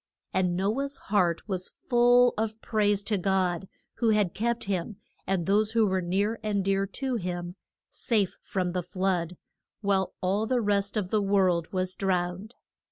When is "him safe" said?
7.17-8.39